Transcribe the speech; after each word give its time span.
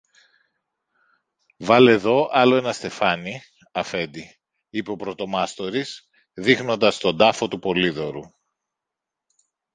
Βάλε 1.57 1.95
δω 1.95 2.29
άλλο 2.31 2.55
ένα 2.55 2.73
στεφάνι, 2.73 3.41
Αφέντη, 3.71 4.37
είπε 4.69 4.91
ο 4.91 4.95
πρωτομάστορης, 4.95 6.09
δείχνοντας 6.33 6.97
τον 6.97 7.17
τάφο 7.17 7.47
του 7.47 7.59
Πολύδωρου. 7.59 8.21